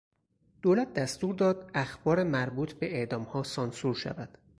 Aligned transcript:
دولت 0.61 0.93
دستور 0.93 1.35
داد 1.35 1.71
اخبار 1.73 2.23
مربوط 2.23 2.73
به 2.73 2.95
اعدامها 2.95 3.43
سانسور 3.43 3.95
شود. 3.95 4.37